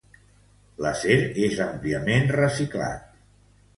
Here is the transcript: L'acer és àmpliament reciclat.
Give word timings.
L'acer 0.85 1.17
és 1.49 1.61
àmpliament 1.67 2.33
reciclat. 2.41 3.05